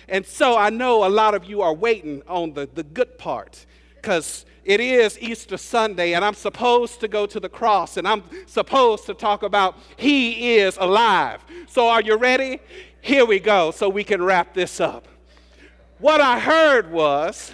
And 0.08 0.26
so 0.26 0.58
I 0.58 0.70
know 0.70 1.06
a 1.06 1.10
lot 1.10 1.34
of 1.36 1.46
you 1.46 1.62
are 1.62 1.74
waiting 1.74 2.22
on 2.28 2.54
the, 2.54 2.70
the 2.74 2.84
good 2.84 3.18
part 3.18 3.66
because 4.02 4.46
it 4.64 4.80
is 4.80 5.20
Easter 5.20 5.58
Sunday, 5.58 6.14
and 6.14 6.24
I'm 6.24 6.34
supposed 6.34 7.00
to 7.02 7.08
go 7.08 7.26
to 7.26 7.40
the 7.40 7.50
cross, 7.50 7.98
and 7.98 8.08
I'm 8.08 8.24
supposed 8.46 9.06
to 9.06 9.14
talk 9.14 9.44
about 9.44 9.78
He 9.98 10.58
is 10.58 10.78
alive. 10.78 11.44
So, 11.68 11.88
are 11.88 12.02
you 12.02 12.18
ready? 12.18 12.60
Here 13.02 13.26
we 13.26 13.40
go, 13.40 13.72
so 13.72 13.90
we 13.90 14.04
can 14.04 14.22
wrap 14.22 14.54
this 14.54 14.80
up. 14.80 15.08
What 15.98 16.22
I 16.22 16.40
heard 16.40 16.92
was 16.92 17.52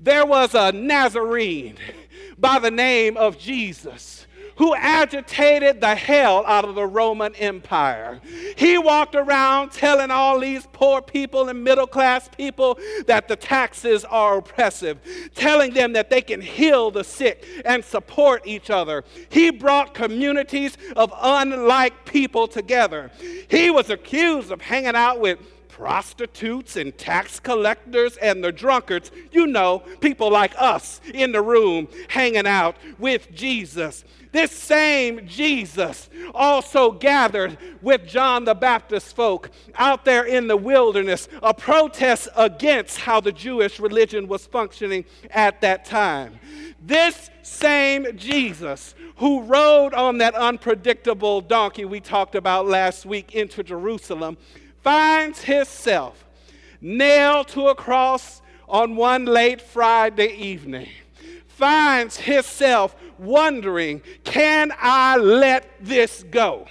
there 0.00 0.26
was 0.26 0.54
a 0.54 0.72
Nazarene 0.72 1.76
by 2.38 2.58
the 2.58 2.70
name 2.70 3.16
of 3.16 3.38
Jesus 3.38 4.25
who 4.56 4.74
agitated 4.74 5.80
the 5.80 5.94
hell 5.94 6.44
out 6.46 6.64
of 6.64 6.74
the 6.74 6.86
Roman 6.86 7.34
Empire. 7.36 8.20
He 8.56 8.78
walked 8.78 9.14
around 9.14 9.72
telling 9.72 10.10
all 10.10 10.40
these 10.40 10.66
poor 10.72 11.02
people 11.02 11.48
and 11.48 11.62
middle 11.62 11.86
class 11.86 12.28
people 12.36 12.78
that 13.06 13.28
the 13.28 13.36
taxes 13.36 14.04
are 14.04 14.38
oppressive, 14.38 14.98
telling 15.34 15.74
them 15.74 15.92
that 15.92 16.10
they 16.10 16.22
can 16.22 16.40
heal 16.40 16.90
the 16.90 17.04
sick 17.04 17.44
and 17.64 17.84
support 17.84 18.46
each 18.46 18.70
other. 18.70 19.04
He 19.28 19.50
brought 19.50 19.94
communities 19.94 20.76
of 20.96 21.12
unlike 21.20 22.04
people 22.04 22.46
together. 22.48 23.10
He 23.48 23.70
was 23.70 23.90
accused 23.90 24.50
of 24.50 24.60
hanging 24.60 24.96
out 24.96 25.20
with 25.20 25.38
prostitutes 25.76 26.76
and 26.76 26.96
tax 26.96 27.38
collectors 27.38 28.16
and 28.16 28.42
the 28.42 28.50
drunkards, 28.50 29.10
you 29.30 29.46
know, 29.46 29.80
people 30.00 30.30
like 30.30 30.54
us 30.56 31.02
in 31.12 31.32
the 31.32 31.42
room 31.42 31.86
hanging 32.08 32.46
out 32.46 32.76
with 32.98 33.30
Jesus. 33.34 34.02
This 34.32 34.50
same 34.52 35.26
Jesus 35.26 36.08
also 36.34 36.92
gathered 36.92 37.58
with 37.82 38.06
John 38.06 38.46
the 38.46 38.54
Baptist 38.54 39.14
folk 39.14 39.50
out 39.74 40.06
there 40.06 40.24
in 40.24 40.46
the 40.46 40.56
wilderness, 40.56 41.28
a 41.42 41.52
protest 41.52 42.28
against 42.34 43.00
how 43.00 43.20
the 43.20 43.32
Jewish 43.32 43.78
religion 43.78 44.28
was 44.28 44.46
functioning 44.46 45.04
at 45.30 45.60
that 45.60 45.84
time. 45.84 46.40
This 46.80 47.28
same 47.42 48.16
Jesus 48.16 48.94
who 49.16 49.42
rode 49.42 49.92
on 49.92 50.18
that 50.18 50.34
unpredictable 50.34 51.42
donkey 51.42 51.84
we 51.84 52.00
talked 52.00 52.34
about 52.34 52.66
last 52.66 53.04
week 53.04 53.34
into 53.34 53.62
Jerusalem 53.62 54.38
finds 54.86 55.42
himself 55.42 56.24
nailed 56.80 57.48
to 57.48 57.66
a 57.66 57.74
cross 57.74 58.40
on 58.68 58.94
one 58.94 59.24
late 59.24 59.60
Friday 59.60 60.28
evening, 60.36 60.88
finds 61.48 62.16
himself 62.18 62.94
wondering, 63.18 64.00
can 64.22 64.70
I 64.78 65.16
let 65.16 65.68
this 65.80 66.22
go? 66.30 66.68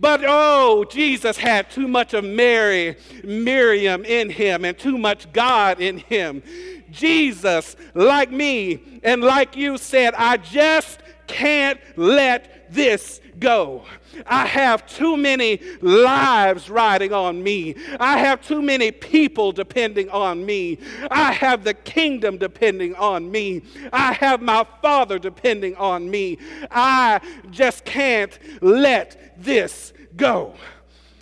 But 0.00 0.22
oh, 0.26 0.86
Jesus 0.90 1.36
had 1.36 1.70
too 1.70 1.88
much 1.88 2.14
of 2.14 2.24
Mary, 2.24 2.96
Miriam 3.22 4.06
in 4.06 4.30
him 4.30 4.64
and 4.64 4.78
too 4.78 4.96
much 4.96 5.30
God 5.34 5.78
in 5.78 5.98
him. 5.98 6.42
Jesus, 6.90 7.76
like 7.92 8.30
me 8.30 8.80
and 9.02 9.22
like 9.22 9.58
you, 9.58 9.76
said, 9.76 10.14
I 10.14 10.38
just 10.38 11.00
can't 11.26 11.78
let 11.98 12.61
this 12.72 13.20
go. 13.38 13.84
I 14.26 14.46
have 14.46 14.86
too 14.86 15.16
many 15.16 15.60
lives 15.80 16.68
riding 16.68 17.12
on 17.12 17.42
me. 17.42 17.74
I 17.98 18.18
have 18.18 18.46
too 18.46 18.60
many 18.60 18.90
people 18.90 19.52
depending 19.52 20.10
on 20.10 20.44
me. 20.44 20.78
I 21.10 21.32
have 21.32 21.64
the 21.64 21.74
kingdom 21.74 22.38
depending 22.38 22.94
on 22.96 23.30
me. 23.30 23.62
I 23.92 24.12
have 24.12 24.42
my 24.42 24.66
father 24.82 25.18
depending 25.18 25.76
on 25.76 26.10
me. 26.10 26.38
I 26.70 27.20
just 27.50 27.84
can't 27.84 28.38
let 28.60 29.34
this 29.42 29.92
go. 30.16 30.54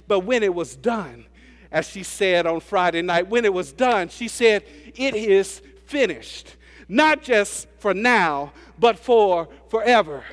But 0.09 0.21
when 0.21 0.43
it 0.43 0.55
was 0.55 0.75
done, 0.75 1.27
as 1.71 1.89
she 1.89 2.03
said 2.03 2.47
on 2.47 2.61
Friday 2.61 3.03
night, 3.03 3.29
when 3.29 3.45
it 3.45 3.55
was 3.55 3.73
done, 3.73 4.09
she 4.09 4.27
said, 4.27 4.65
It 4.97 5.15
is 5.15 5.63
finished. 5.87 6.57
Not 6.89 7.23
just 7.23 7.69
for 7.79 7.95
now, 7.95 8.53
but 8.79 8.99
for 8.99 9.49
forever. 9.69 10.25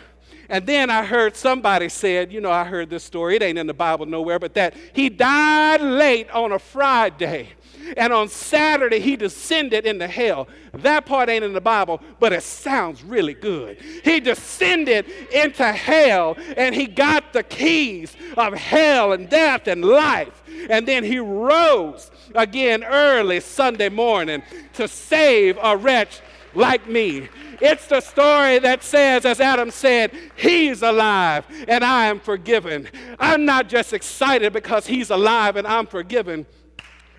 And 0.50 0.66
then 0.66 0.89
I 0.89 1.04
heard 1.04 1.36
somebody 1.36 1.89
said, 1.89 2.32
you 2.32 2.42
know, 2.42 2.51
I 2.51 2.63
heard 2.63 2.89
this 2.89 3.04
story, 3.04 3.36
it 3.36 3.44
ain't 3.44 3.58
in 3.58 3.68
the 3.68 3.74
Bible 3.74 4.06
nowhere, 4.06 4.39
but 4.39 4.54
that 4.54 4.75
he 4.94 5.10
died 5.10 5.82
late 5.82 6.30
on 6.32 6.51
a 6.51 6.60
Friday. 6.60 7.50
And 7.96 8.12
on 8.12 8.27
Saturday, 8.27 9.00
he 9.00 9.16
descended 9.16 9.86
into 9.86 10.08
hell. 10.08 10.48
That 10.74 11.06
part 11.06 11.30
ain't 11.30 11.46
in 11.46 11.54
the 11.54 11.62
Bible, 11.62 12.01
but 12.20 12.34
it 12.34 12.44
sounds 12.44 13.04
really 13.04 13.34
good. 13.34 13.77
He 14.04 14.20
descended 14.20 15.06
into 15.32 15.72
hell 15.72 16.38
and 16.58 16.75
he 16.75 16.86
got 16.86 17.32
the 17.34 17.44
keys 17.44 18.16
of 18.36 18.54
hell 18.54 19.13
and 19.13 19.30
death 19.30 19.68
and 19.68 19.86
life. 19.86 20.44
And 20.70 20.88
then 20.88 21.04
he 21.04 21.20
rose 21.20 22.12
again 22.36 22.84
early 22.84 23.39
Sunday 23.39 23.89
morning 23.89 24.44
to 24.74 24.88
save 24.88 25.58
a 25.62 25.77
wretch 25.77 26.22
like 26.54 26.88
me. 26.88 27.30
It's 27.60 27.88
the 27.88 28.01
story 28.01 28.60
that 28.60 28.84
says, 28.84 29.25
as 29.25 29.39
Adam 29.39 29.72
said, 29.72 30.12
He's 30.36 30.82
alive 30.82 31.45
and 31.67 31.84
I 31.84 32.06
am 32.06 32.19
forgiven. 32.19 32.88
I'm 33.19 33.45
not 33.45 33.69
just 33.69 33.93
excited 33.93 34.54
because 34.54 34.88
He's 34.88 35.10
alive 35.10 35.56
and 35.56 35.67
I'm 35.67 35.88
forgiven. 35.88 36.45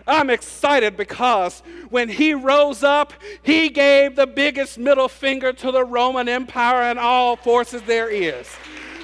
I'm 0.06 0.30
excited 0.30 0.96
because 0.96 1.62
when 1.90 2.08
he 2.08 2.32
rose 2.32 2.82
up, 2.82 3.12
he 3.42 3.68
gave 3.68 4.16
the 4.16 4.26
biggest 4.26 4.78
middle 4.78 5.08
finger 5.08 5.52
to 5.52 5.70
the 5.70 5.84
Roman 5.84 6.30
Empire 6.30 6.82
and 6.82 6.98
all 6.98 7.36
forces 7.36 7.82
there 7.82 8.08
is 8.08 8.48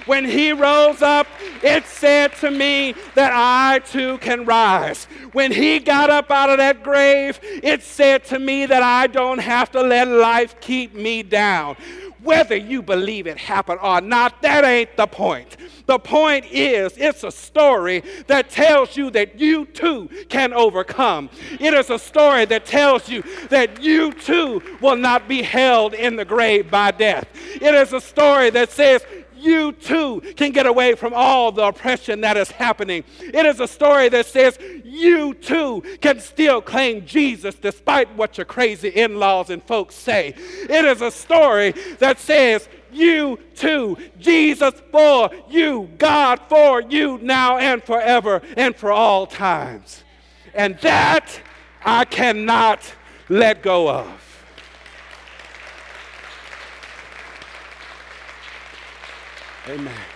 when 0.06 0.24
he 0.24 0.52
rose 0.52 1.02
up, 1.02 1.26
it 1.62 1.86
said 1.86 2.34
to 2.36 2.50
me 2.50 2.94
that 3.14 3.32
I 3.34 3.78
too 3.80 4.18
can 4.18 4.44
rise. 4.44 5.04
When 5.32 5.52
he 5.52 5.78
got 5.78 6.10
up 6.10 6.30
out 6.30 6.50
of 6.50 6.58
that 6.58 6.82
grave, 6.82 7.40
it 7.42 7.82
said 7.82 8.24
to 8.26 8.38
me 8.38 8.66
that 8.66 8.82
I 8.82 9.06
don't 9.06 9.38
have 9.38 9.70
to 9.72 9.82
let 9.82 10.08
life 10.08 10.60
keep 10.60 10.94
me 10.94 11.22
down. 11.22 11.76
Whether 12.22 12.56
you 12.56 12.80
believe 12.80 13.26
it 13.26 13.36
happened 13.36 13.80
or 13.82 14.00
not, 14.00 14.40
that 14.40 14.64
ain't 14.64 14.96
the 14.96 15.06
point. 15.06 15.58
The 15.86 15.98
point 15.98 16.46
is, 16.50 16.96
it's 16.96 17.22
a 17.22 17.30
story 17.30 18.02
that 18.28 18.48
tells 18.48 18.96
you 18.96 19.10
that 19.10 19.38
you 19.38 19.66
too 19.66 20.08
can 20.30 20.54
overcome. 20.54 21.28
It 21.60 21.74
is 21.74 21.90
a 21.90 21.98
story 21.98 22.46
that 22.46 22.64
tells 22.64 23.10
you 23.10 23.22
that 23.50 23.82
you 23.82 24.12
too 24.12 24.62
will 24.80 24.96
not 24.96 25.28
be 25.28 25.42
held 25.42 25.92
in 25.92 26.16
the 26.16 26.24
grave 26.24 26.70
by 26.70 26.92
death. 26.92 27.28
It 27.56 27.74
is 27.74 27.92
a 27.92 28.00
story 28.00 28.48
that 28.50 28.70
says 28.70 29.04
you 29.44 29.72
too 29.72 30.22
can 30.36 30.52
get 30.52 30.66
away 30.66 30.94
from 30.94 31.12
all 31.14 31.52
the 31.52 31.62
oppression 31.62 32.22
that 32.22 32.36
is 32.36 32.50
happening. 32.50 33.04
It 33.20 33.46
is 33.46 33.60
a 33.60 33.68
story 33.68 34.08
that 34.08 34.26
says 34.26 34.58
you 34.84 35.34
too 35.34 35.82
can 36.00 36.20
still 36.20 36.62
claim 36.62 37.04
Jesus 37.06 37.54
despite 37.54 38.14
what 38.16 38.38
your 38.38 38.44
crazy 38.44 38.88
in 38.88 39.18
laws 39.18 39.50
and 39.50 39.62
folks 39.62 39.94
say. 39.94 40.34
It 40.36 40.84
is 40.84 41.02
a 41.02 41.10
story 41.10 41.72
that 41.98 42.18
says 42.18 42.68
you 42.92 43.38
too, 43.54 43.98
Jesus 44.18 44.74
for 44.90 45.30
you, 45.50 45.90
God 45.98 46.40
for 46.48 46.80
you 46.80 47.18
now 47.22 47.58
and 47.58 47.82
forever 47.82 48.40
and 48.56 48.74
for 48.74 48.92
all 48.92 49.26
times. 49.26 50.04
And 50.54 50.78
that 50.78 51.40
I 51.84 52.04
cannot 52.04 52.80
let 53.28 53.62
go 53.62 53.90
of. 53.90 54.23
Amen. 59.66 60.13